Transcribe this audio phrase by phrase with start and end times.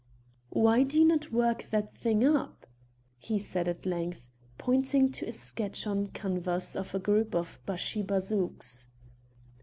[0.49, 2.65] "Why do not you work that thing up?"
[3.19, 8.87] he said at length, pointing to a sketch on canvas of a group of bashibazouks.